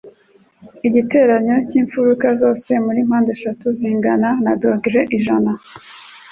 Igiteranyo 0.87 1.55
cyimfuruka 1.69 2.27
zose 2.41 2.71
muri 2.85 2.99
mpandeshatu 3.07 3.65
zingana 3.79 4.29
na 4.43 4.53
dogere 4.61 5.01
ijana 5.17 5.51